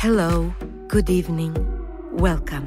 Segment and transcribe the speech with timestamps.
[0.00, 0.50] Hello,
[0.88, 1.54] good evening,
[2.10, 2.64] welcome.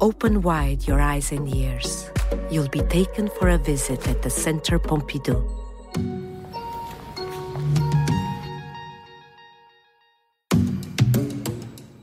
[0.00, 2.10] Open wide your eyes and ears.
[2.50, 5.38] You'll be taken for a visit at the Centre Pompidou.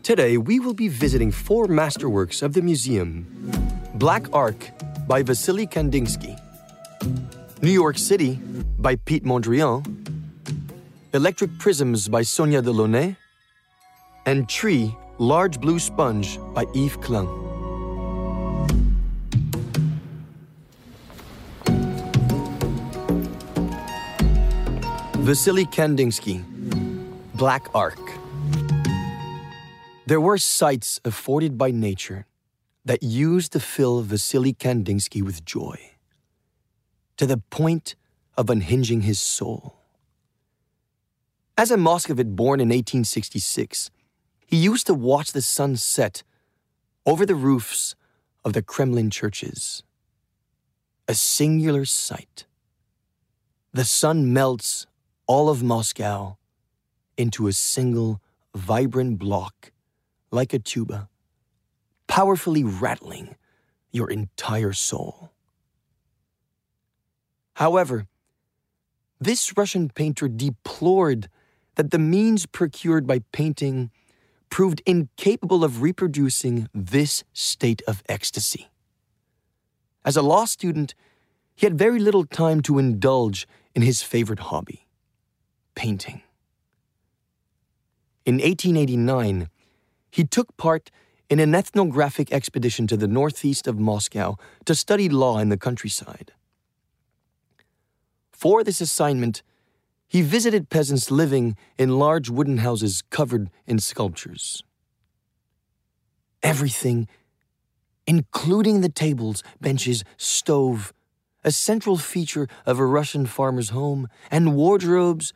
[0.01, 3.27] Today, we will be visiting four masterworks of the museum
[3.95, 4.71] Black Arc
[5.09, 6.39] by Vasily Kandinsky,
[7.61, 8.39] New York City
[8.79, 9.83] by Piet Mondrian,
[11.13, 13.17] Electric Prisms by Sonia Delaunay,
[14.25, 17.27] and Tree Large Blue Sponge by Yves Klein.
[25.25, 26.43] Vasily Kandinsky,
[27.33, 27.99] Black Arc.
[30.05, 32.27] There were sights afforded by nature
[32.83, 35.79] that used to fill Vasily Kandinsky with joy,
[37.17, 37.95] to the point
[38.37, 39.75] of unhinging his soul.
[41.57, 43.89] As a Moscovite born in 1866,
[44.55, 46.23] he used to watch the sun set
[47.05, 47.93] over the roofs
[48.45, 49.83] of the Kremlin churches.
[51.09, 52.45] A singular sight.
[53.73, 54.87] The sun melts
[55.27, 56.37] all of Moscow
[57.17, 58.21] into a single
[58.55, 59.73] vibrant block
[60.31, 61.09] like a tuba,
[62.07, 63.35] powerfully rattling
[63.91, 65.31] your entire soul.
[67.55, 68.07] However,
[69.19, 71.27] this Russian painter deplored
[71.75, 73.91] that the means procured by painting
[74.49, 78.69] proved incapable of reproducing this state of ecstasy.
[80.03, 80.93] As a law student,
[81.55, 84.85] he had very little time to indulge in his favorite hobby
[85.75, 86.21] painting.
[88.25, 89.49] In 1889,
[90.09, 90.89] he took part
[91.29, 96.31] in an ethnographic expedition to the northeast of Moscow to study law in the countryside.
[98.31, 99.43] For this assignment,
[100.07, 104.63] he visited peasants living in large wooden houses covered in sculptures.
[106.43, 107.07] Everything,
[108.05, 110.93] including the tables, benches, stove,
[111.43, 115.33] a central feature of a Russian farmer's home, and wardrobes,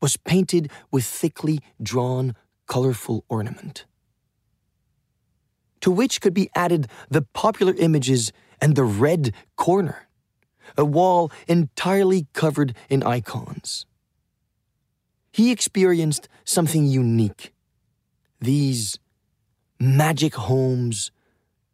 [0.00, 2.34] was painted with thickly drawn,
[2.66, 3.84] colorful ornament.
[5.80, 10.08] To which could be added the popular images and the red corner
[10.76, 13.86] a wall entirely covered in icons.
[15.32, 17.52] He experienced something unique.
[18.40, 18.98] These
[19.78, 21.10] magic homes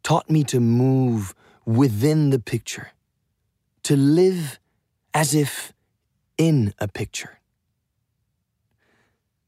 [0.03, 2.91] taught me to move within the picture,
[3.83, 4.59] to live
[5.13, 5.73] as if
[6.37, 7.39] in a picture.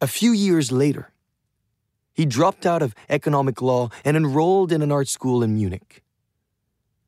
[0.01, 1.11] A few years later,
[2.13, 6.03] he dropped out of economic law and enrolled in an art school in Munich.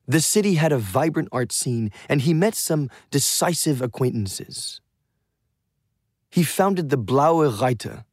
[0.06, 4.80] The city had a vibrant art scene, and he met some decisive acquaintances.
[6.30, 8.04] He founded the Blaue Reiter,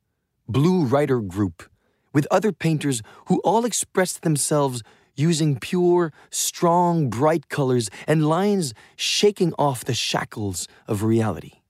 [0.48, 1.64] Blue Rider Group,
[2.14, 4.84] with other painters who all expressed themselves
[5.16, 11.62] using pure, strong, bright colors and lines shaking off the shackles of reality.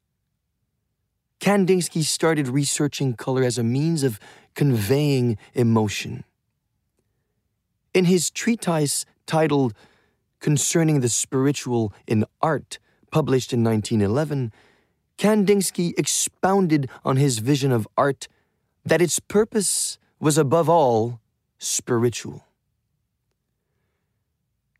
[1.39, 4.19] Kandinsky started researching color as a means of
[4.53, 6.23] conveying emotion.
[7.93, 9.73] In his treatise titled
[10.41, 12.79] concerning the spiritual in art,
[13.11, 14.51] published in 1911,
[15.17, 18.27] Kandinsky expounded on his vision of art
[18.83, 21.21] that its purpose was above all
[21.59, 22.45] spiritual.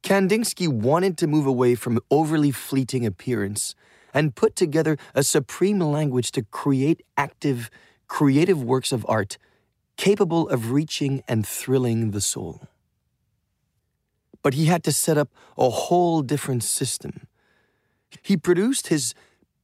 [0.04, 3.76] Kandinsky wanted to move away from overly fleeting appearance
[4.14, 7.70] and put together a supreme language to create active,
[8.08, 9.38] creative works of art
[9.96, 12.68] capable of reaching and thrilling the soul
[14.42, 17.28] but he had to set up a whole different system.
[18.22, 19.14] He produced his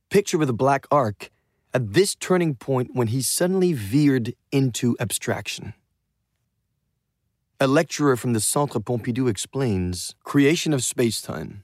[0.09, 1.29] picture with a black arc
[1.73, 5.73] at this turning point when he suddenly veered into abstraction.
[7.59, 11.63] A lecturer from the Centre Pompidou explains creation of spacetime.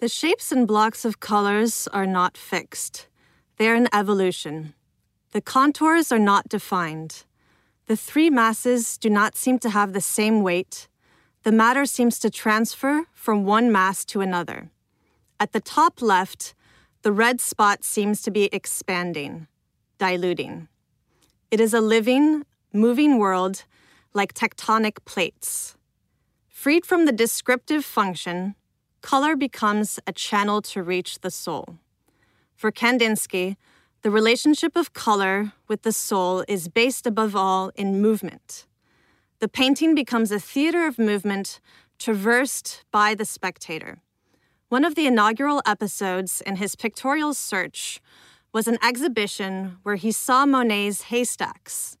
[0.00, 3.08] The shapes and blocks of colors are not fixed,
[3.56, 4.74] they are in evolution.
[5.32, 7.24] The contours are not defined.
[7.88, 10.88] The three masses do not seem to have the same weight.
[11.42, 14.68] The matter seems to transfer from one mass to another.
[15.40, 16.54] At the top left,
[17.00, 19.46] the red spot seems to be expanding,
[19.96, 20.68] diluting.
[21.50, 22.44] It is a living,
[22.74, 23.64] moving world
[24.12, 25.74] like tectonic plates.
[26.46, 28.54] Freed from the descriptive function,
[29.00, 31.78] color becomes a channel to reach the soul.
[32.54, 33.56] For Kandinsky,
[34.08, 38.66] the relationship of color with the soul is based above all in movement.
[39.38, 41.60] The painting becomes a theater of movement
[41.98, 43.98] traversed by the spectator.
[44.70, 48.00] One of the inaugural episodes in his pictorial search
[48.50, 51.98] was an exhibition where he saw Monet's haystacks.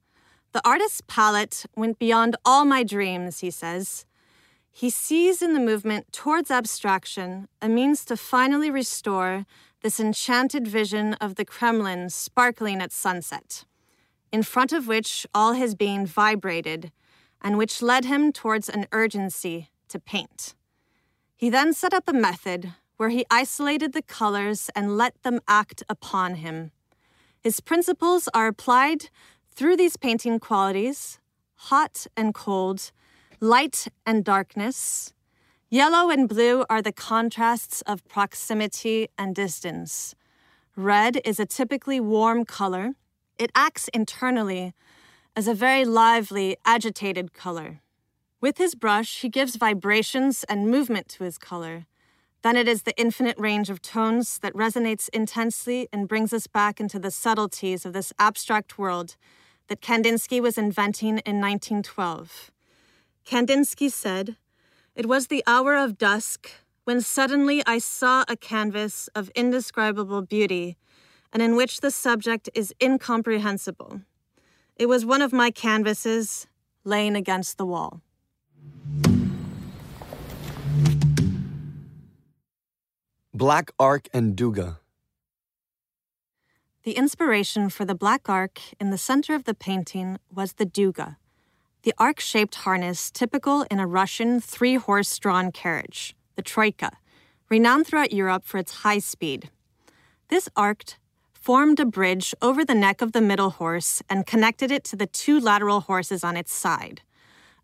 [0.52, 4.06] The artist's palette went beyond all my dreams, he says.
[4.70, 9.44] He sees in the movement towards abstraction a means to finally restore
[9.82, 13.64] this enchanted vision of the Kremlin sparkling at sunset,
[14.32, 16.90] in front of which all his being vibrated,
[17.40, 20.54] and which led him towards an urgency to paint.
[21.36, 25.82] He then set up a method where he isolated the colors and let them act
[25.88, 26.72] upon him.
[27.40, 29.08] His principles are applied
[29.48, 31.18] through these painting qualities
[31.62, 32.92] hot and cold,
[33.40, 35.12] light and darkness.
[35.70, 40.14] Yellow and blue are the contrasts of proximity and distance.
[40.76, 42.94] Red is a typically warm color.
[43.38, 44.72] It acts internally
[45.36, 47.82] as a very lively, agitated color.
[48.40, 51.84] With his brush, he gives vibrations and movement to his color.
[52.40, 56.80] Then it is the infinite range of tones that resonates intensely and brings us back
[56.80, 59.16] into the subtleties of this abstract world
[59.66, 62.50] that Kandinsky was inventing in 1912.
[63.26, 64.36] Kandinsky said,
[64.98, 66.50] It was the hour of dusk
[66.82, 70.76] when suddenly I saw a canvas of indescribable beauty
[71.32, 74.00] and in which the subject is incomprehensible.
[74.74, 76.48] It was one of my canvases
[76.82, 78.02] laying against the wall.
[83.32, 84.80] Black Arc and Duga.
[86.82, 91.18] The inspiration for the black arc in the center of the painting was the duga,
[91.82, 96.92] the arc shaped harness typical in a Russian three horse drawn carriage, the troika,
[97.48, 99.50] renowned throughout Europe for its high speed.
[100.28, 100.94] This arc
[101.32, 105.06] formed a bridge over the neck of the middle horse and connected it to the
[105.06, 107.02] two lateral horses on its side.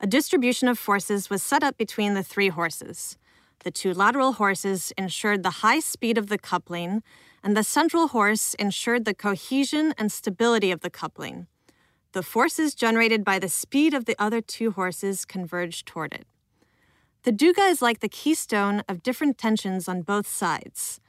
[0.00, 3.16] A distribution of forces was set up between the three horses.
[3.64, 7.02] The two lateral horses ensured the high speed of the coupling,
[7.42, 11.46] and the central horse ensured the cohesion and stability of the coupling.
[12.14, 16.28] The forces generated by the speed of the other two horses converge toward it.
[17.24, 21.00] The duga is like the keystone of different tensions on both sides.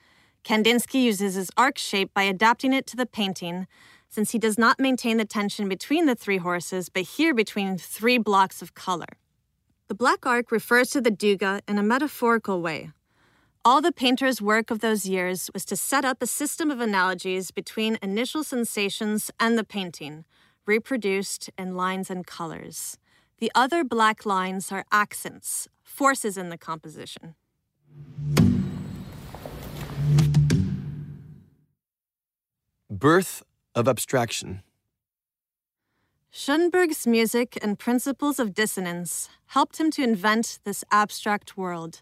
[0.43, 3.67] Kandinsky uses his arc shape by adapting it to the painting,
[4.09, 8.17] since he does not maintain the tension between the three horses, but here between three
[8.17, 9.19] blocks of color.
[9.87, 12.89] The black arc refers to the duga in a metaphorical way.
[13.63, 17.51] All the painter's work of those years was to set up a system of analogies
[17.51, 20.25] between initial sensations and the painting,
[20.65, 22.97] reproduced in lines and colors.
[23.39, 27.35] The other black lines are accents, forces in the composition.
[32.89, 34.63] Birth of Abstraction.
[36.31, 42.01] Schoenberg's music and principles of dissonance helped him to invent this abstract world,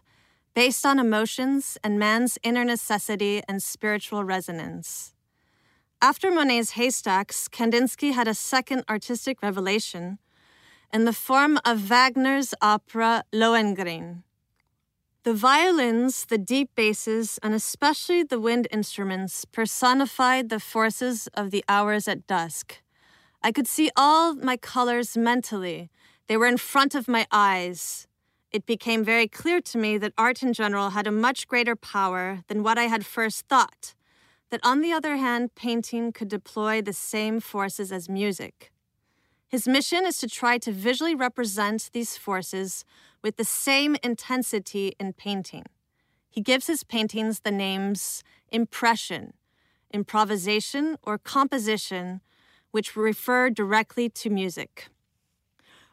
[0.54, 5.13] based on emotions and man's inner necessity and spiritual resonance.
[6.04, 10.18] After Monet's haystacks, Kandinsky had a second artistic revelation
[10.92, 14.22] in the form of Wagner's opera Lohengrin.
[15.22, 21.64] The violins, the deep basses, and especially the wind instruments personified the forces of the
[21.70, 22.82] hours at dusk
[23.42, 25.88] I could see all my colors mentally.
[26.26, 28.06] They were in front of my eyes.
[28.52, 32.40] It became very clear to me that art in general had a much greater power
[32.48, 33.94] than what I had first thought.
[34.50, 38.70] That, on the other hand, painting could deploy the same forces as music.
[39.48, 42.84] His mission is to try to visually represent these forces
[43.22, 45.64] with the same intensity in painting.
[46.28, 49.34] He gives his paintings the names impression,
[49.92, 52.20] improvisation, or composition
[52.72, 54.88] which refer directly to music.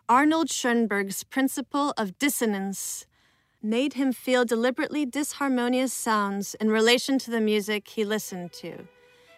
[0.09, 3.05] Arnold Schoenberg's principle of dissonance
[3.63, 8.87] made him feel deliberately disharmonious sounds in relation to the music he listened to.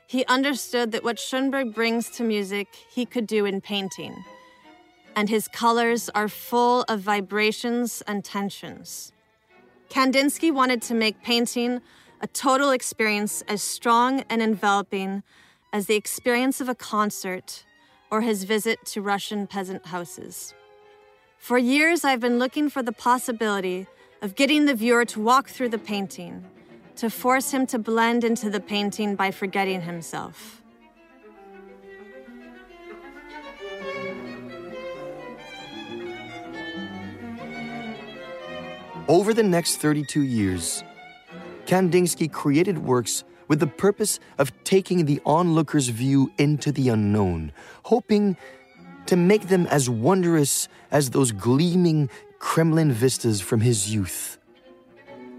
[0.07, 4.23] He understood that what Schoenberg brings to music, he could do in painting.
[5.15, 9.11] And his colors are full of vibrations and tensions.
[9.89, 11.81] Kandinsky wanted to make painting
[12.21, 15.23] a total experience as strong and enveloping
[15.71, 17.65] as the experience of a concert
[18.09, 20.53] or his visit to Russian peasant houses.
[21.37, 23.87] For years, I've been looking for the possibility
[24.23, 26.45] of getting the viewer to walk through the painting,
[26.95, 30.61] to force him to blend into the painting by forgetting himself.
[39.09, 40.85] Over the next 32 years,
[41.65, 47.51] Kandinsky created works with the purpose of taking the onlooker's view into the unknown,
[47.83, 48.37] hoping
[49.07, 52.09] to make them as wondrous as those gleaming
[52.43, 54.37] Kremlin vistas from his youth.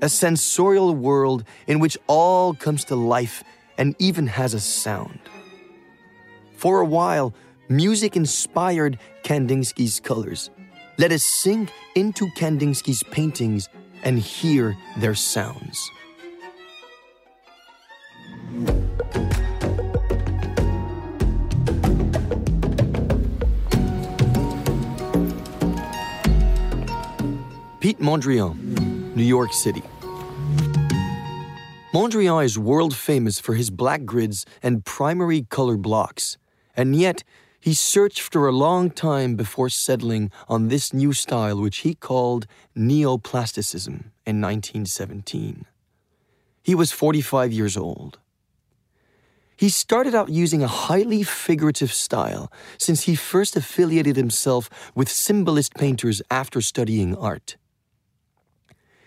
[0.01, 3.45] A sensorial world in which all comes to life
[3.77, 5.21] and even has a sound.
[6.57, 7.35] For a while,
[7.69, 10.51] music inspired Kandinsky's colors.
[10.97, 13.69] Let us sink into Kandinsky's paintings
[14.03, 15.79] and hear their sounds.
[27.85, 28.57] Piet Mondrian,
[29.15, 29.83] New York City.
[31.93, 36.39] Mondrian is world famous for his black grids and primary color blocks,
[36.75, 37.25] and yet
[37.61, 42.47] he searched for a long time before settling on this new style, which he called
[42.75, 45.67] neoplasticism in 1917.
[46.63, 48.19] He was 45 years old.
[49.59, 55.75] He started out using a highly figurative style since he first affiliated himself with symbolist
[55.75, 57.59] painters after studying art.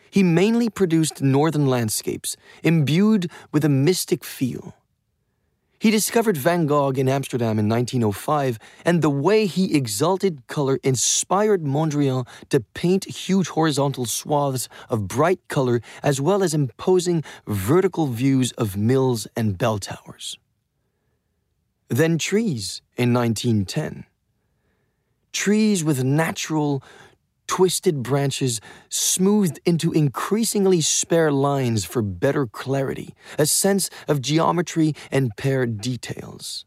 [0.09, 4.75] He mainly produced northern landscapes, imbued with a mystic feel.
[5.79, 11.63] He discovered Van Gogh in Amsterdam in 1905, and the way he exalted color inspired
[11.63, 18.53] Mondrian to paint huge horizontal swaths of bright color as well as imposing vertical views
[18.53, 20.39] of mills and bell towers.
[21.89, 24.05] Then trees in 1910.
[25.31, 26.83] Trees with natural,
[27.47, 35.35] twisted branches smoothed into increasingly spare lines for better clarity, a sense of geometry and
[35.37, 36.65] paired details.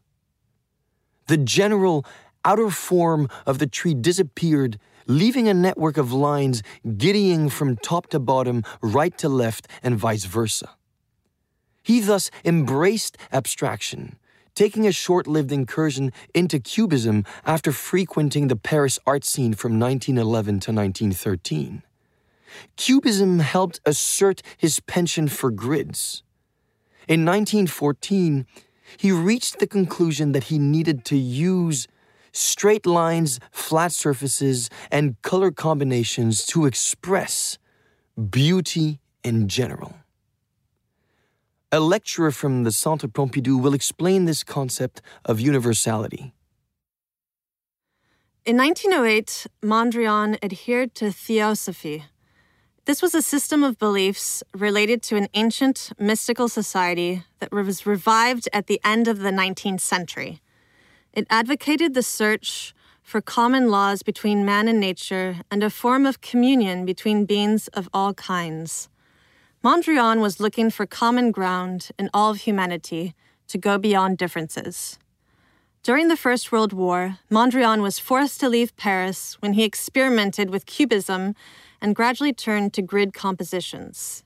[1.27, 2.05] The general
[2.43, 6.63] outer form of the tree disappeared, leaving a network of lines
[6.97, 10.71] giddying from top to bottom, right to left, and vice versa.
[11.83, 14.17] He thus embraced abstraction
[14.55, 20.59] taking a short lived incursion into Cubism after frequenting the Paris art scene from 1911
[20.61, 21.83] to 1913.
[22.75, 26.23] Cubism helped assert his penchant for grids.
[27.07, 28.45] In 1914,
[28.97, 31.87] he reached the conclusion that he needed to use
[32.31, 37.57] straight lines, flat surfaces, and color combinations to express
[38.29, 39.95] beauty in general.
[41.73, 46.33] A lecturer from the Centre Pompidou will explain this concept of universality.
[48.45, 52.03] In 1908, Mondrian adhered to Theosophy.
[52.83, 58.49] This was a system of beliefs related to an ancient mystical society that was revived
[58.51, 60.41] at the end of the 19th century.
[61.13, 66.19] It advocated the search for common laws between man and nature and a form of
[66.19, 68.89] communion between beings of all kinds.
[69.63, 73.13] Mondrian was looking for common ground in all of humanity
[73.47, 74.97] to go beyond differences.
[75.83, 80.65] During the First World War, Mondrian was forced to leave Paris when he experimented with
[80.65, 81.35] Cubism
[81.79, 84.23] and gradually turned to grid compositions.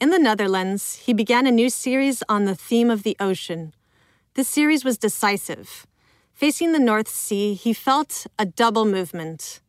[0.00, 3.74] In the Netherlands, he began a new series on the theme of the ocean.
[4.34, 5.86] This series was decisive.
[6.32, 9.60] Facing the North Sea, he felt a double movement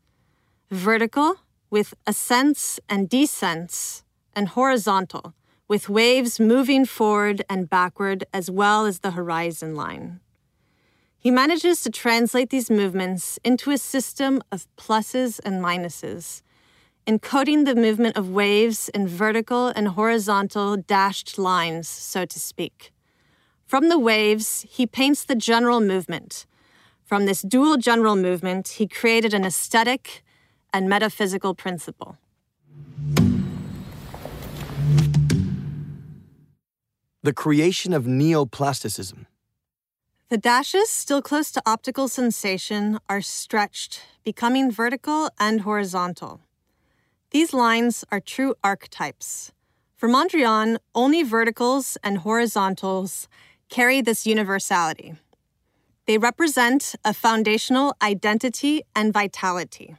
[0.71, 1.37] vertical,
[1.69, 4.03] with ascents and descents,
[4.39, 5.33] and horizontal,
[5.67, 10.21] with waves moving forward and backward as well as the horizon line.
[11.19, 16.41] He manages to translate these movements into a system of pluses and minuses,
[17.05, 22.93] encoding the movement of waves in vertical and horizontal dashed lines, so to speak.
[23.65, 26.45] From the waves, he paints the general movement.
[27.03, 30.23] From this dual general movement, he created an aesthetic
[30.71, 32.17] and metaphysical principle.
[37.29, 39.27] The creation of neoplasticism.
[40.29, 46.41] The dashes, still close to optical sensation, are stretched, becoming vertical and horizontal.
[47.29, 49.51] These lines are true archetypes.
[49.95, 53.27] For Mondrian, only verticals and horizontals
[53.69, 55.13] carry this universality.
[56.07, 59.97] They represent a foundational identity and vitality.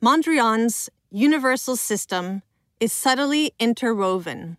[0.00, 2.42] Mondrian's universal system
[2.78, 4.56] is subtly interwoven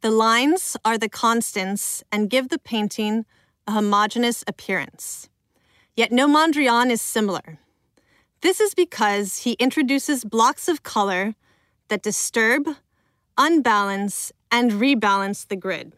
[0.00, 3.24] the lines are the constants and give the painting
[3.66, 5.28] a homogeneous appearance.
[5.96, 7.58] Yet no Mondrian is similar.
[8.40, 11.34] This is because he introduces blocks of color
[11.88, 12.68] that disturb,
[13.36, 15.92] unbalance, and rebalance the grid.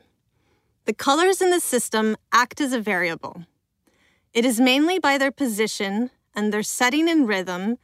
[0.86, 3.44] The colors in the system act as a variable.
[4.32, 7.76] It is mainly by their position and their setting in rhythm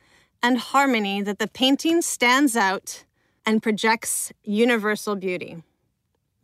[0.43, 3.05] and harmony that the painting stands out
[3.45, 5.63] and projects universal beauty.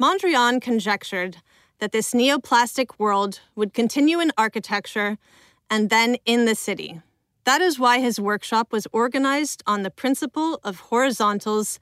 [0.01, 1.39] Mondrian conjectured
[1.79, 5.19] that this neoplastic world would continue in architecture
[5.69, 7.01] and then in the city.
[7.45, 11.81] That is why his workshop was organized on the principle of horizontals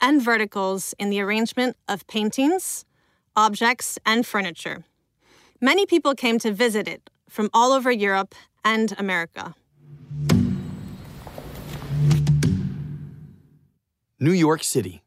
[0.00, 2.84] and verticals in the arrangement of paintings,
[3.34, 4.84] objects, and furniture.
[5.60, 9.54] Many people came to visit it from all over Europe and America.
[14.18, 15.02] New York City.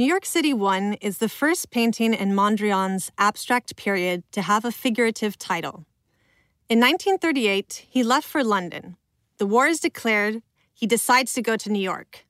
[0.00, 4.72] New York City 1 is the first painting in Mondrian's abstract period to have a
[4.72, 5.84] figurative title.
[6.70, 8.96] In 1938, he left for London.
[9.36, 10.40] The war is declared.
[10.72, 12.24] He decides to go to New York.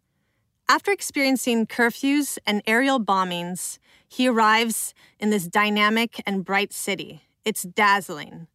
[0.68, 7.22] After experiencing curfews and aerial bombings, he arrives in this dynamic and bright city.
[7.44, 8.48] It's dazzling.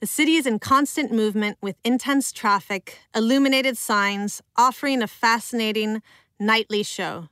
[0.00, 6.02] The city is in constant movement with intense traffic, illuminated signs, offering a fascinating
[6.40, 7.28] nightly show.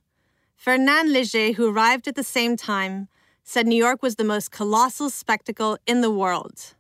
[0.60, 3.08] Fernand Léger, who arrived at the same time,
[3.42, 6.74] said New York was the most colossal spectacle in the world.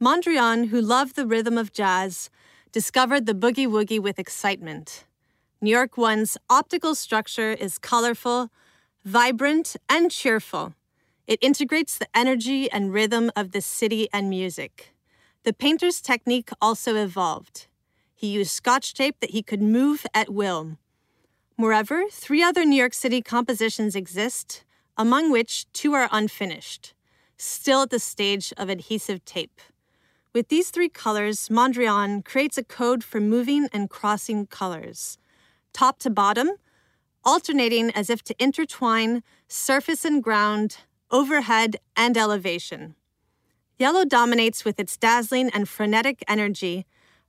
[0.00, 2.30] Mondrian, who loved the rhythm of jazz,
[2.70, 5.04] discovered the boogie woogie with excitement.
[5.60, 8.52] New York One's optical structure is colorful,
[9.04, 10.74] vibrant, and cheerful.
[11.26, 14.94] It integrates the energy and rhythm of the city and music.
[15.42, 17.66] The painter's technique also evolved.
[18.14, 20.78] He used scotch tape that he could move at will.
[21.62, 24.64] Moreover, three other New York City compositions exist,
[24.96, 26.92] among which two are unfinished,
[27.36, 29.60] still at the stage of adhesive tape.
[30.32, 35.18] With these three colors, Mondrian creates a code for moving and crossing colors,
[35.72, 36.50] top to bottom,
[37.24, 40.78] alternating as if to intertwine surface and ground,
[41.12, 42.96] overhead and elevation.
[43.78, 46.86] Yellow dominates with its dazzling and frenetic energy,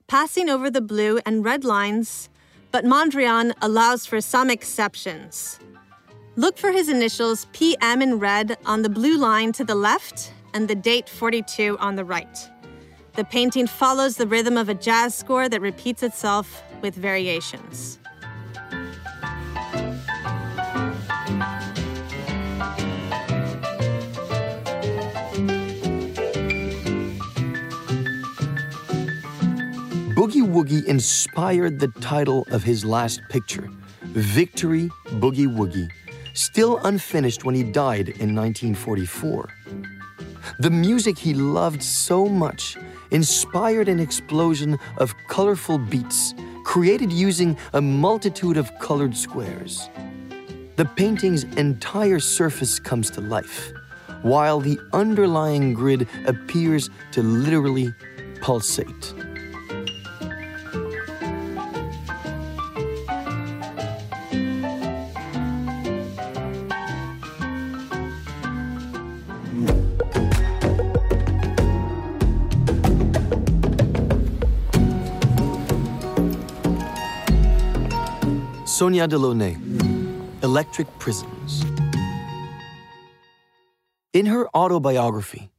[0.08, 2.30] passing over the blue and red lines,
[2.74, 5.60] but Mondrian allows for some exceptions.
[6.36, 10.68] Look for his initials PM in red on the blue line to the left and
[10.68, 12.50] the date 42 on the right.
[13.14, 18.00] The painting follows the rhythm of a jazz score that repeats itself with variations.
[30.24, 33.70] Boogie Woogie inspired the title of his last picture,
[34.04, 35.90] Victory Boogie Woogie,
[36.34, 39.50] still unfinished when he died in 1944.
[40.60, 42.78] The music he loved so much
[43.12, 46.34] inspired an explosion of colorful beats
[46.64, 49.90] created using a multitude of colored squares.
[50.78, 53.74] The painting's entire surface comes to life,
[54.22, 57.94] while the underlying grid appears to literally
[58.40, 59.14] pulsate.
[78.84, 79.56] Sonia Delaunay,
[80.44, 81.64] Electric Prisms.
[84.12, 85.52] In her autobiography,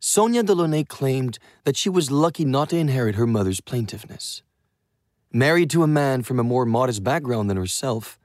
[0.00, 4.42] Sonia Delaunay claimed that she was lucky not to inherit her mother's plaintiveness.
[5.32, 8.18] Married to a man from a more modest background than herself,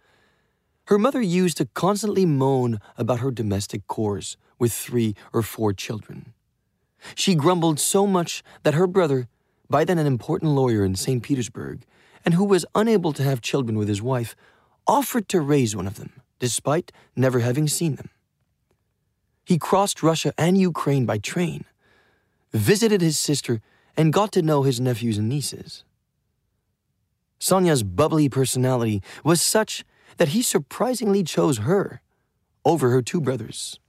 [0.86, 6.34] her mother used to constantly moan about her domestic chores with three or four children.
[7.14, 9.28] She grumbled so much that her brother,
[9.70, 11.22] by then an important lawyer in St.
[11.22, 11.86] Petersburg,
[12.28, 14.36] and who was unable to have children with his wife,
[14.86, 18.10] offered to raise one of them, despite never having seen them.
[19.46, 21.64] He crossed Russia and Ukraine by train,
[22.52, 23.62] visited his sister,
[23.96, 25.86] and got to know his nephews and nieces.
[27.40, 29.86] Sonia's bubbly personality was such
[30.18, 32.02] that he surprisingly chose her
[32.66, 33.80] over her two brothers.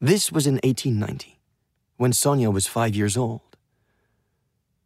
[0.00, 1.40] This was in 1890,
[1.96, 3.49] when Sonia was five years old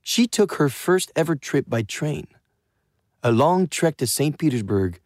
[0.04, 2.26] she took her first ever trip by train,
[3.22, 4.38] a long trek to St.
[4.38, 5.00] Petersburg,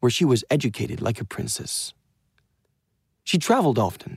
[0.00, 1.92] where she was educated like a princess.
[3.22, 4.16] She traveled often,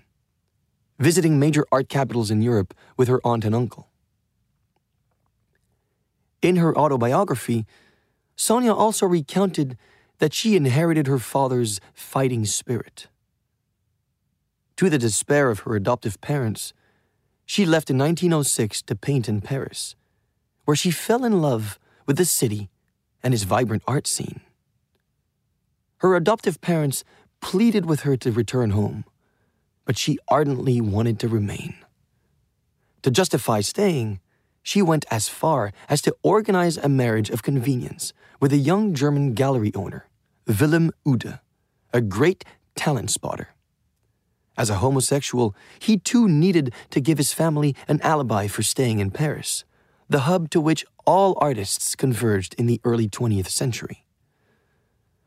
[0.98, 3.90] visiting major art capitals in Europe with her aunt and uncle.
[6.42, 7.66] In her autobiography,
[8.38, 9.78] Sonia also recounted
[10.20, 13.08] that she inherited her father's fighting spirit.
[14.78, 16.74] To the despair of her adoptive parents,
[17.46, 19.98] she left in 1906 to paint in Paris
[20.66, 22.70] where she fell in love with the city
[23.22, 24.42] and its vibrant art scene.
[25.98, 27.04] Her adoptive parents
[27.42, 29.06] pleaded with her to return home,
[29.86, 31.76] but she ardently wanted to remain.
[33.04, 34.20] To justify staying,
[34.62, 39.34] she went as far as to organize a marriage of convenience with a young German
[39.34, 40.08] gallery owner,
[40.48, 41.40] Wilhelm Uhde,
[41.94, 42.46] a great
[42.76, 43.50] talent spotter.
[44.58, 49.12] As a homosexual, he too needed to give his family an alibi for staying in
[49.12, 49.66] Paris
[50.14, 54.06] the hub to which all artists converged in the early 20th century.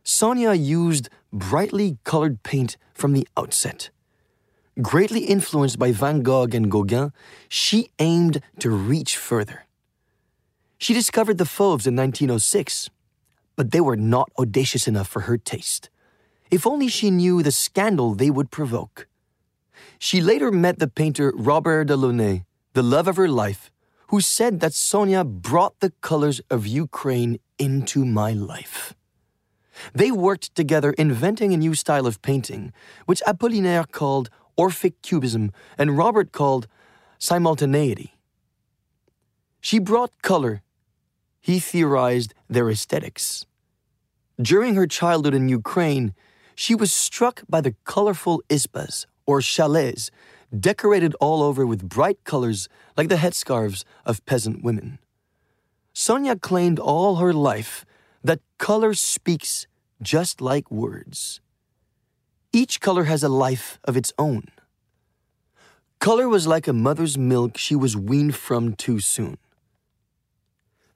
[0.05, 3.91] Sonia used brightly colored paint from the outset.
[4.81, 7.13] Greatly influenced by Van Gogh and Gauguin,
[7.49, 9.67] she aimed to reach further.
[10.79, 12.89] She discovered the Fauves in 1906,
[13.57, 15.91] but they were not audacious enough for her taste.
[16.49, 19.09] If only she knew the scandal they would provoke.
[19.99, 22.45] She later met the painter Robert Delaunay,
[22.75, 23.73] the love of her life,
[24.09, 28.95] who said that Sonia brought the colors of Ukraine into my life.
[29.95, 32.73] They worked together inventing a new style of painting,
[33.07, 36.67] which Apollinaire called Orphic Cubism and Robert called
[37.19, 38.15] simultaneity.
[39.61, 40.63] She brought color.
[41.41, 43.45] He theorized their aesthetics.
[44.41, 46.15] During her childhood in Ukraine,
[46.55, 50.11] she was struck by the colorful isbas, or chalets,
[50.59, 54.99] decorated all over with bright colors like the headscarves of peasant women.
[55.93, 57.85] Sonia claimed all her life
[58.23, 59.67] that color speaks
[60.03, 61.41] just like words.
[62.53, 64.49] Each color has a life of its own.
[65.99, 69.39] Color was like a mother's milk she was weaned from too soon.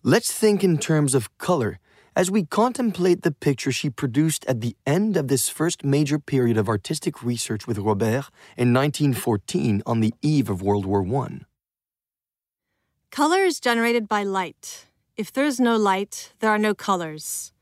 [0.02, 1.78] Let's think in terms of color
[2.16, 6.56] as we contemplate the picture she produced at the end of this first major period
[6.56, 11.40] of artistic research with Robert in 1914 on the eve of World War I.
[13.10, 14.86] Color is generated by light.
[15.16, 17.52] If there is no light, there are no colors.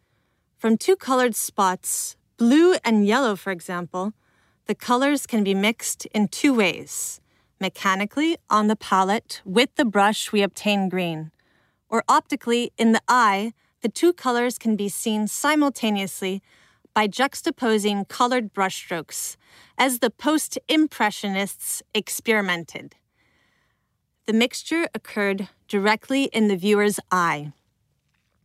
[0.57, 4.13] From two colored spots, blue and yellow, for example,
[4.67, 7.21] the colors can be mixed in two ways.
[7.61, 11.33] Mechanically, on the palette, with the brush, we obtain green.
[11.89, 13.55] Or optically, in the eye,
[13.89, 16.43] the two colors can be seen simultaneously
[16.93, 19.39] by juxtaposing colored brushstrokes,
[19.79, 22.97] as the post Impressionists experimented.
[24.27, 27.53] The mixture occurred directly in the viewer's eye.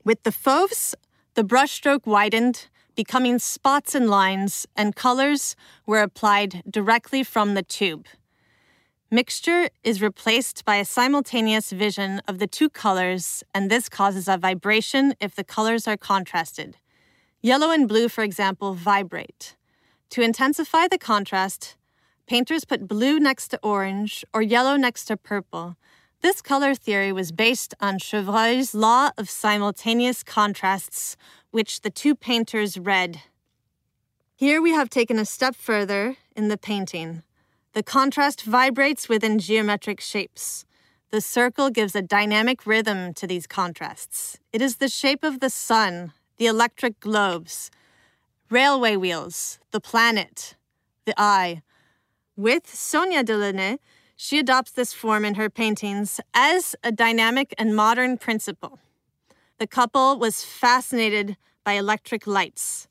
[0.06, 0.96] With the Fauves,
[1.34, 8.06] the brushstroke widened, becoming spots and lines, and colors were applied directly from the tube.
[9.14, 14.40] Mixture is replaced by a simultaneous vision of the two colors, and this causes a
[14.40, 16.78] vibration if the colors are contrasted.
[17.40, 19.56] Yellow and blue, for example, vibrate.
[20.10, 21.78] To intensify the contrast,
[22.26, 25.76] painters put blue next to orange or yellow next to purple.
[26.22, 31.18] This color theory was based on Chevreul's law of simultaneous contrasts,
[31.52, 33.22] which the two painters read.
[34.36, 37.22] Here we have taken a step further in the painting.
[37.74, 40.66] The contrast vibrates within geometric shapes.
[41.12, 44.40] The circle gives a dynamic rhythm to these contrasts.
[44.52, 47.70] It is the shape of the sun, the electric globes,
[48.50, 50.56] railway wheels, the planet,
[51.06, 51.62] the eye,
[52.36, 53.78] with Sonia Delaunay,
[54.16, 58.80] she adopts this form in her paintings as a dynamic and modern principle.
[59.60, 62.88] The couple was fascinated by electric lights.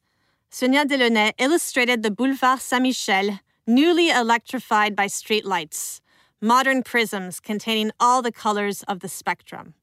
[0.48, 6.00] Sonia Delaunay illustrated the Boulevard Saint Michel, newly electrified by street lights,
[6.40, 9.74] modern prisms containing all the colors of the spectrum.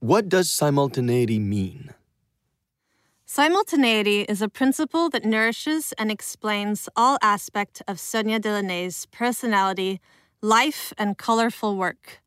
[0.00, 1.90] What does simultaneity mean?
[3.24, 10.00] Simultaneity is a principle that nourishes and explains all aspect of Sonia Delaunay's personality,
[10.40, 12.22] life, and colorful work.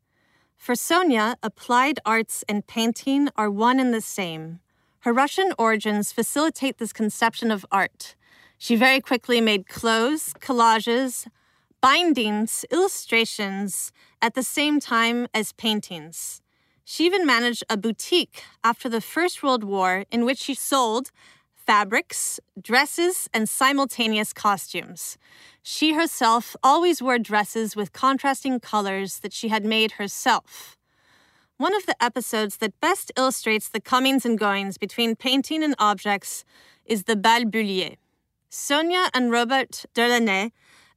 [0.56, 4.60] For Sonia, applied arts and painting are one and the same.
[5.00, 8.14] Her Russian origins facilitate this conception of art.
[8.58, 11.26] She very quickly made clothes, collages,
[11.80, 16.42] bindings, illustrations at the same time as paintings.
[16.84, 21.10] She even managed a boutique after the First World War in which she sold
[21.54, 25.16] fabrics, dresses, and simultaneous costumes.
[25.62, 30.76] She herself always wore dresses with contrasting colors that she had made herself.
[31.60, 36.42] One of the episodes that best illustrates the comings and goings between painting and objects
[36.86, 37.96] is the Bal Bullier.
[38.48, 40.52] Sonia and Robert Delaunay,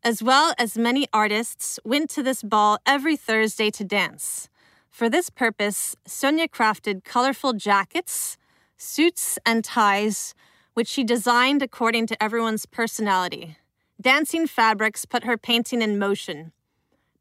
[0.05, 4.47] as well as many artists, went to this ball every Thursday to dance.
[4.89, 8.37] For this purpose, Sonia crafted colorful jackets,
[8.77, 10.33] suits, and ties,
[10.75, 13.57] which she designed according to everyone's personality.
[13.99, 16.53] Dancing fabrics put her painting in motion.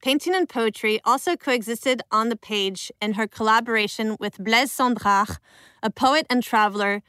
[0.02, 5.38] Painting and poetry also coexisted on the page in her collaboration with Blaise Cendrars,
[5.80, 7.02] a poet and traveler,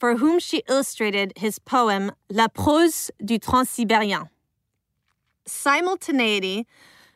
[0.00, 4.28] for whom she illustrated his poem La prose du Transsibérien.
[5.46, 6.66] Simultaneity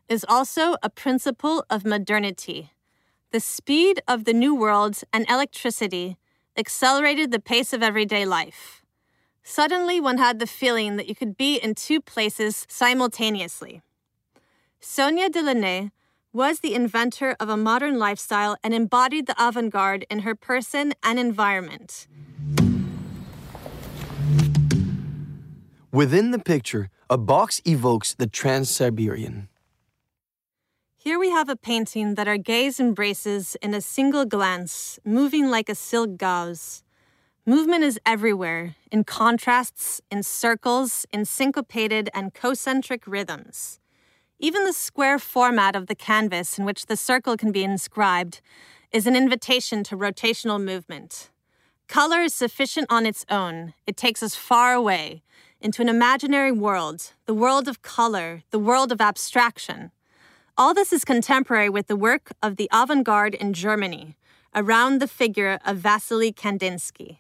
[0.09, 2.71] is also a principle of modernity.
[3.33, 6.19] The speed of the New World and electricity
[6.57, 8.85] accelerated the pace of everyday life.
[9.43, 13.83] Suddenly, one had the feeling that you could be in two places simultaneously.
[14.89, 15.91] Sonia Delaunay
[16.33, 20.95] was the inventor of a modern lifestyle and embodied the avant garde in her person
[21.03, 22.07] and environment.
[25.91, 29.49] Within the picture, a box evokes the Trans Siberian.
[30.97, 35.69] Here we have a painting that our gaze embraces in a single glance, moving like
[35.69, 36.85] a silk gauze.
[37.45, 43.81] Movement is everywhere, in contrasts, in circles, in syncopated and concentric rhythms.
[44.39, 48.43] Even the square format of the canvas in which the circle can be inscribed
[48.93, 51.31] is an invitation to rotational movement.
[51.89, 55.23] Color is sufficient on its own, it takes us far away
[55.61, 59.91] into an imaginary world, the world of color, the world of abstraction.
[60.59, 64.17] All this is contemporary with the work of the avant garde in Germany
[64.55, 67.19] around the figure of Vasily Kandinsky.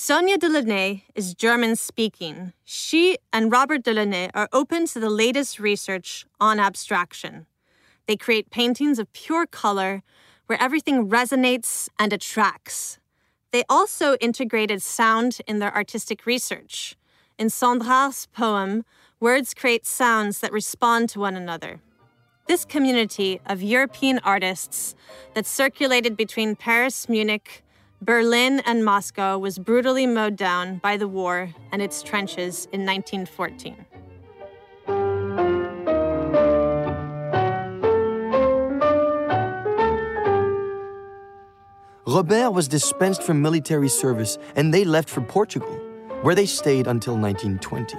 [0.00, 2.52] Sonia Delaunay is German speaking.
[2.64, 7.46] She and Robert Delaunay are open to the latest research on abstraction.
[8.06, 10.04] They create paintings of pure color
[10.46, 13.00] where everything resonates and attracts.
[13.50, 16.96] They also integrated sound in their artistic research.
[17.36, 18.84] In Cendrars' poem,
[19.18, 21.80] words create sounds that respond to one another.
[22.46, 24.94] This community of European artists
[25.34, 27.64] that circulated between Paris, Munich,
[28.00, 33.86] Berlin and Moscow was brutally mowed down by the war and its trenches in 1914.
[42.06, 45.74] Robert was dispensed from military service and they left for Portugal,
[46.22, 47.98] where they stayed until 1920.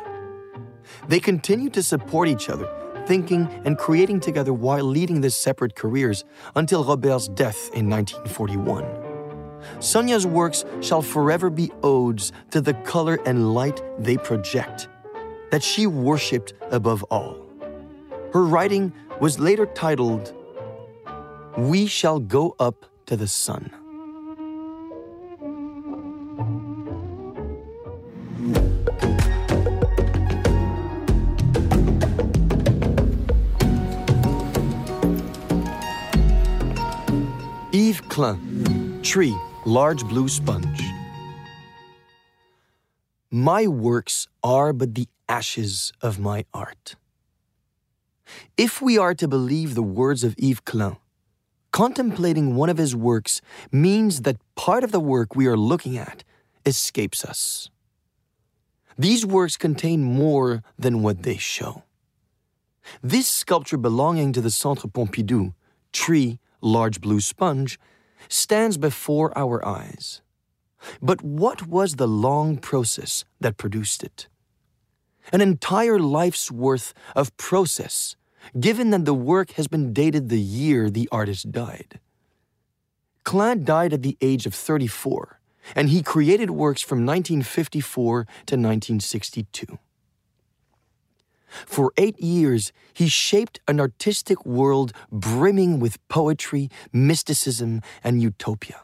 [1.10, 2.68] They continued to support each other,
[3.06, 6.24] thinking and creating together while leading their separate careers
[6.56, 9.09] until Robert's death in 1941.
[9.80, 14.88] Sonia's works shall forever be odes to the color and light they project,
[15.52, 17.38] that she worshipped above all.
[18.34, 20.34] Her writing was later titled,
[21.58, 23.72] We Shall Go Up to the Sun.
[37.72, 39.36] Yves Klein, Tree
[39.70, 40.82] large blue sponge.
[43.30, 46.96] My works are but the ashes of my art.
[48.58, 50.98] If we are to believe the words of Yves Klein,
[51.72, 56.24] contemplating one of his works means that part of the work we are looking at
[56.66, 57.70] escapes us.
[58.98, 61.84] These works contain more than what they show.
[63.04, 65.54] This sculpture belonging to the Centre Pompidou,
[65.94, 67.80] tree, large blue sponge,
[68.30, 70.22] stands before our eyes.
[71.02, 74.28] But what was the long process that produced it?
[75.34, 78.16] An entire life's worth of process,
[78.60, 82.00] given that the work has been dated the year the artist died.
[83.24, 85.40] Klein died at the age of 34,
[85.76, 89.78] and he created works from 1954 to 1962.
[91.66, 98.82] For eight years, he shaped an artistic world brimming with poetry, mysticism, and utopia.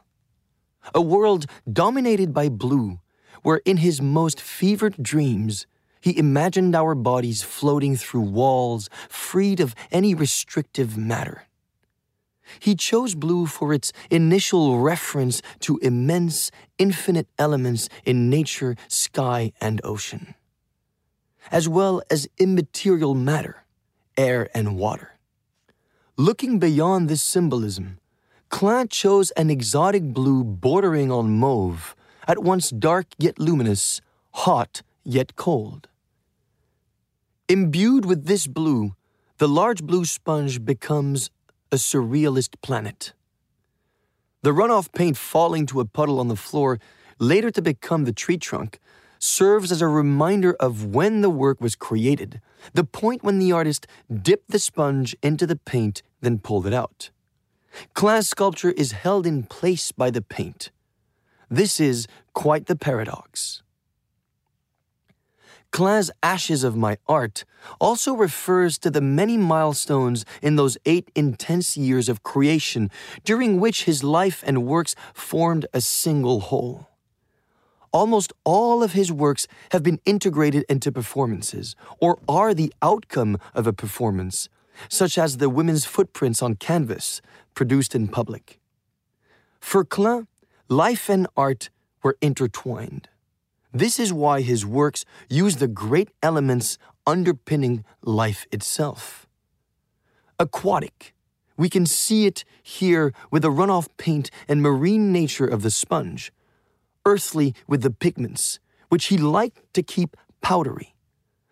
[0.94, 3.00] A world dominated by blue,
[3.42, 5.68] where in his most fevered dreams,
[6.02, 11.44] he imagined our bodies floating through walls, freed of any restrictive matter.
[12.60, 19.82] He chose blue for its initial reference to immense, infinite elements in nature, sky, and
[19.84, 20.36] ocean
[21.52, 23.66] as well as immaterial matter,
[24.18, 25.12] air and water.
[26.18, 28.00] Looking beyond this symbolism,
[28.50, 31.96] Klein chose an exotic blue bordering on mauve,
[32.28, 35.88] at once dark yet luminous, hot yet cold.
[37.48, 38.96] Imbued with this blue,
[39.38, 41.30] the large blue sponge becomes
[41.72, 43.14] a surrealist planet.
[44.42, 46.80] The runoff paint falling to a puddle on the floor,
[47.20, 48.80] later to become the tree trunk,
[49.20, 52.42] serves as a reminder of when the work was created,
[52.74, 57.10] the point when the artist dipped the sponge into the paint, then pulled it out.
[57.94, 60.72] Klein's sculpture is held in place by the paint.
[61.50, 63.62] This is quite the paradox.
[65.72, 67.44] Klein's Ashes of My Art
[67.82, 72.90] also refers to the many milestones in those eight intense years of creation
[73.26, 76.88] during which his life and works formed a single whole
[77.96, 83.66] almost all of his works have been integrated into performances or are the outcome of
[83.66, 84.50] a performance,
[84.90, 87.22] such as the women's footprints on canvas
[87.54, 88.60] produced in public.
[89.62, 90.28] For Klein,
[90.68, 91.70] life and art
[92.04, 93.08] were intertwined.
[93.72, 96.78] This is why his works use the great elements
[97.08, 99.26] underpinning life itself.
[100.38, 101.14] Aquatic,
[101.58, 106.34] We can see it here with the runoff paint and marine nature of the sponge,
[107.06, 110.96] earthly with the pigments, which he liked to keep powdery,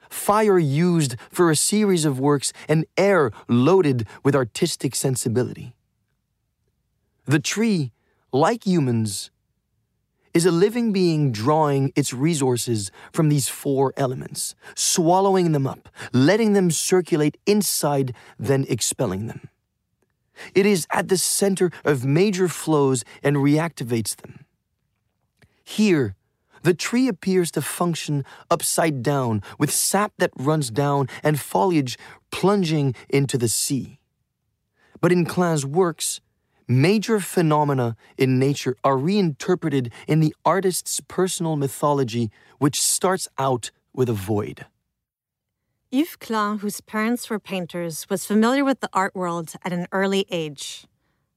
[0.09, 5.75] fire used for a series of works, and air loaded with artistic sensibility.
[7.25, 7.91] The tree,
[8.31, 9.31] like humans,
[10.33, 16.53] is a living being drawing its resources from these four elements, swallowing them up, letting
[16.53, 19.49] them circulate inside, then expelling them.
[20.55, 24.45] It is at the center of major flows and reactivates them.
[25.63, 26.15] Here,
[26.63, 31.97] the tree appears to function upside down, with sap that runs down and foliage
[32.31, 33.99] plunging into the sea.
[35.01, 36.21] But in Klein's works,
[36.67, 44.07] major phenomena in nature are reinterpreted in the artist's personal mythology, which starts out with
[44.07, 44.65] a void.
[45.91, 50.25] Yves Klein, whose parents were painters, was familiar with the art world at an early
[50.31, 50.85] age.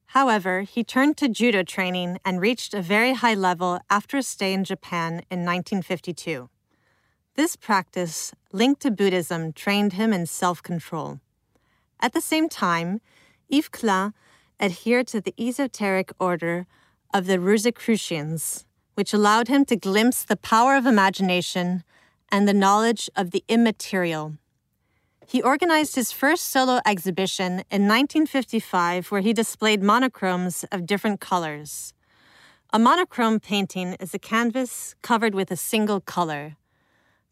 [0.09, 4.53] However, he turned to judo training and reached a very high level after a stay
[4.53, 6.49] in Japan in 1952.
[7.35, 11.21] This practice, linked to Buddhism, trained him in self control.
[12.01, 13.01] At the same time,
[13.51, 14.14] Yves Klein
[14.59, 16.66] adhered to the esoteric order
[17.12, 18.64] of the Rosicrucians,
[18.95, 21.85] which allowed him to glimpse the power of imagination
[22.31, 24.35] and the knowledge of the immaterial.
[25.29, 31.93] He organized his first solo exhibition in 1955 where he displayed monochromes of different colors.
[32.73, 36.57] A monochrome painting is a canvas covered with a single color.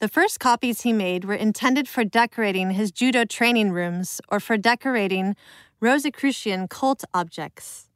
[0.00, 4.57] The first copies he made were intended for decorating his judo training rooms or for
[4.57, 5.37] decorating
[5.78, 7.88] Rosicrucian cult objects.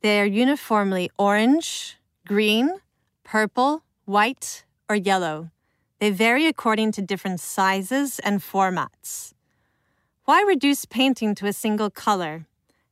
[0.00, 2.70] They are uniformly orange, green,
[3.22, 5.50] purple, white, or yellow.
[6.00, 9.34] They vary according to different sizes and formats.
[10.24, 12.46] Why reduce painting to a single color?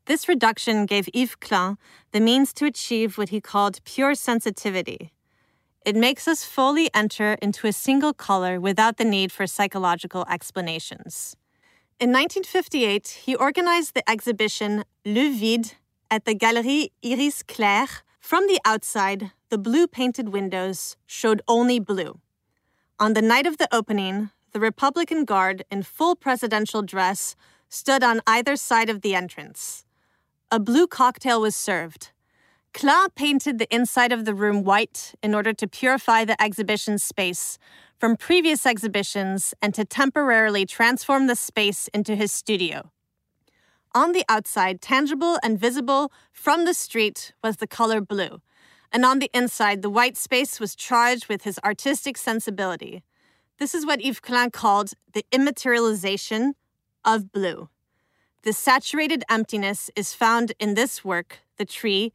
[0.04, 1.78] This reduction gave Yves Klein
[2.12, 5.12] the means to achieve what he called pure sensitivity.
[5.86, 11.34] It makes us fully enter into a single color without the need for psychological explanations.
[11.98, 15.76] In 1958, he organized the exhibition Le Vide
[16.10, 18.02] at the Galerie Iris Clert.
[18.20, 22.20] From the outside, the blue painted windows showed only blue.
[23.00, 27.36] On the night of the opening, the Republican Guard in full presidential dress
[27.68, 29.84] stood on either side of the entrance.
[30.50, 32.10] A blue cocktail was served.
[32.74, 37.56] Klein painted the inside of the room white in order to purify the exhibition space
[38.00, 42.90] from previous exhibitions and to temporarily transform the space into his studio.
[43.94, 48.40] On the outside, tangible and visible from the street, was the color blue,
[48.92, 53.02] and on the inside, the white space was charged with his artistic sensibility.
[53.58, 56.54] This is what Yves Klein called the immaterialization
[57.04, 57.68] of blue.
[58.42, 62.12] The saturated emptiness is found in this work, The Tree,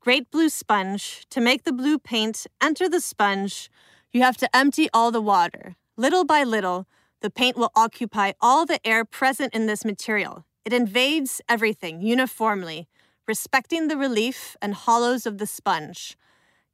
[0.00, 1.26] Great Blue Sponge.
[1.30, 3.70] To make the blue paint enter the sponge,
[4.12, 5.76] you have to empty all the water.
[5.96, 6.86] Little by little,
[7.20, 10.44] the paint will occupy all the air present in this material.
[10.64, 12.86] It invades everything uniformly,
[13.26, 16.16] respecting the relief and hollows of the sponge.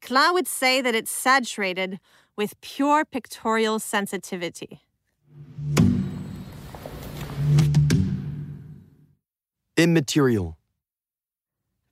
[0.00, 2.00] Klein would say that it's saturated
[2.36, 4.80] with pure pictorial sensitivity.
[9.76, 10.56] Immaterial.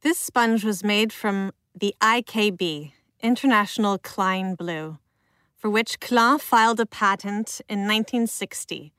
[0.02, 4.98] This sponge was made from the IKB, International Klein Blue,
[5.56, 8.92] for which Klein filed a patent in 1960.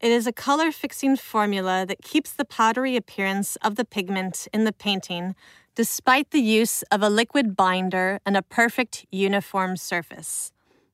[0.00, 4.64] It is a color fixing formula that keeps the powdery appearance of the pigment in
[4.64, 5.34] the painting
[5.74, 10.52] despite the use of a liquid binder and a perfect uniform surface.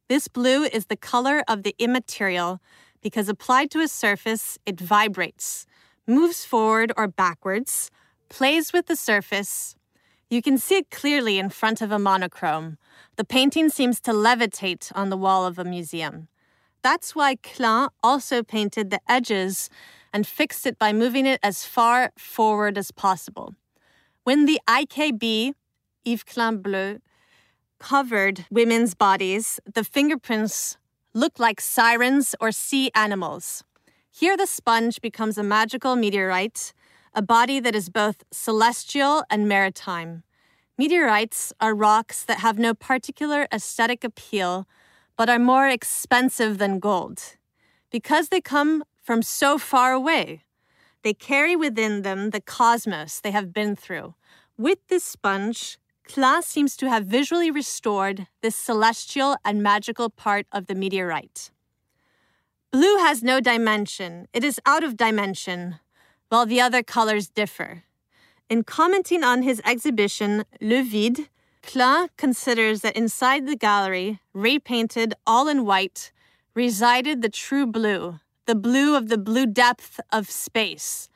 [0.08, 2.60] This blue is the color of the immaterial
[3.02, 5.66] because applied to a surface, it vibrates,
[6.06, 7.90] moves forward or backwards,
[8.28, 9.76] plays with the surface.
[10.28, 12.78] You can see it clearly in front of a monochrome.
[13.16, 16.28] The painting seems to levitate on the wall of a museum.
[16.82, 19.68] That's why Klein also painted the edges
[20.12, 23.54] and fixed it by moving it as far forward as possible.
[24.24, 25.54] When the IKB,
[26.04, 26.98] Yves Klein Bleu,
[27.78, 30.76] covered women's bodies, the fingerprints
[31.14, 33.64] look like sirens or sea animals.
[34.10, 36.72] Here, the sponge becomes a magical meteorite,
[37.14, 40.22] a body that is both celestial and maritime.
[40.76, 44.66] Meteorites are rocks that have no particular aesthetic appeal,
[45.20, 47.36] but are more expensive than gold.
[47.90, 50.44] Because they come from so far away,
[51.02, 54.14] they carry within them the cosmos they have been through.
[54.56, 60.68] With this sponge, Klein seems to have visually restored this celestial and magical part of
[60.68, 61.50] the meteorite.
[62.72, 65.80] Blue has no dimension, it is out of dimension.
[66.30, 67.82] while the other colors differ.
[68.48, 71.28] In commenting on his exhibition, Le Vide,
[71.62, 76.10] Klein considers that inside the gallery, repainted all in white,
[76.54, 81.08] resided the true blue, the blue of the blue depth of space,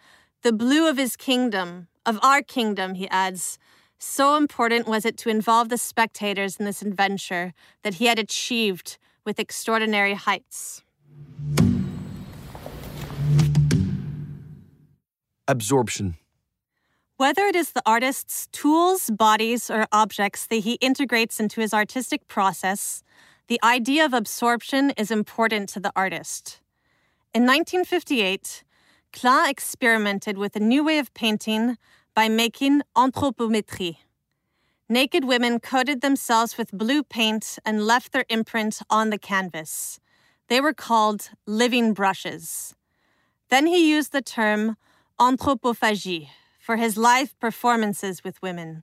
[0.43, 3.59] the blue of his kingdom, of our kingdom, he adds.
[3.99, 8.99] So important was it to involve the spectators in this adventure that he had achieved
[9.25, 10.83] with extraordinary heights.
[15.49, 16.17] Absorption.
[17.17, 22.27] Whether it is the artist's tools, bodies, or objects that he integrates into his artistic
[22.27, 23.05] process,
[23.47, 26.61] the idea of absorption is important to the artist.
[27.33, 28.65] In 1958,
[29.13, 31.79] Klein experimented with a new way of painting
[32.17, 33.99] by making anthropometrie.
[34.89, 40.01] Naked women coated themselves with blue paint and left their imprint on the canvas.
[40.49, 42.75] They were called living brushes.
[43.51, 44.77] Then he used the term
[45.21, 46.31] anthropophagie
[46.65, 48.83] for his live performances with women.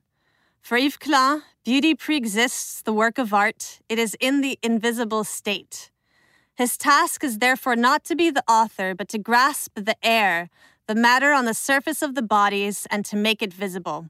[0.60, 5.90] For Yves Klein, beauty preexists the work of art, it is in the invisible state.
[6.54, 10.48] His task is therefore not to be the author, but to grasp the air,
[10.86, 14.06] the matter on the surface of the bodies, and to make it visible.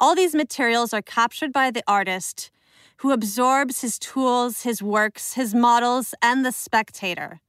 [0.00, 2.50] All these materials are captured by the artist,
[2.96, 7.40] who absorbs his tools, his works, his models, and the spectator.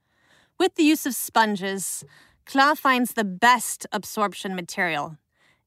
[0.59, 2.05] With the use of sponges,
[2.45, 5.17] Klein finds the best absorption material.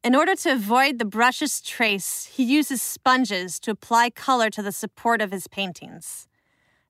[0.03, 4.73] In order to avoid the brush's trace, he uses sponges to apply color to the
[4.73, 6.27] support of his paintings.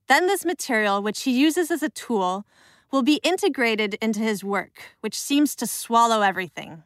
[0.06, 2.44] Then, this material, which he uses as a tool,
[2.92, 6.84] will be integrated into his work, which seems to swallow everything.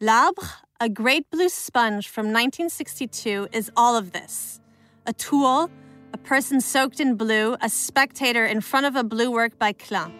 [0.00, 0.42] L'Arbre,
[0.80, 4.60] a great blue sponge from 1962, is all of this
[5.06, 5.70] a tool,
[6.14, 10.14] a person soaked in blue, a spectator in front of a blue work by Klein.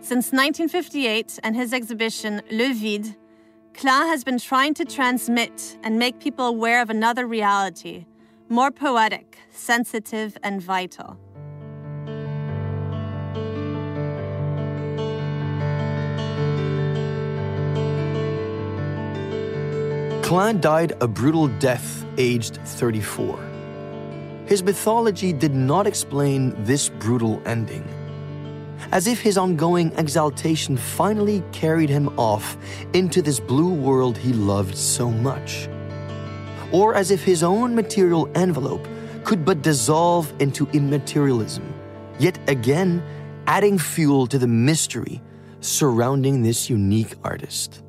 [0.00, 3.14] Since 1958 and his exhibition Le Vide,
[3.74, 8.06] Klein has been trying to transmit and make people aware of another reality,
[8.48, 11.18] more poetic, sensitive, and vital.
[20.22, 23.38] Klein died a brutal death aged 34.
[24.46, 27.84] His mythology did not explain this brutal ending
[28.92, 32.56] as if his ongoing exaltation finally carried him off
[32.92, 35.68] into this blue world he loved so much.
[36.72, 38.86] Or as if his own material envelope
[39.24, 41.64] could but dissolve into immaterialism,
[42.18, 43.02] yet again
[43.46, 45.22] adding fuel to the mystery
[45.60, 47.82] surrounding this unique artist.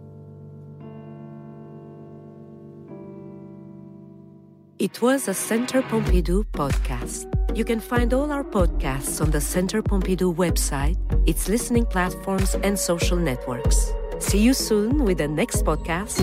[4.77, 7.34] It was a Center Pompidou podcast.
[7.55, 12.77] You can find all our podcasts on the Center Pompidou website, its listening platforms, and
[12.77, 13.93] social networks.
[14.19, 16.19] See you soon with the next podcast.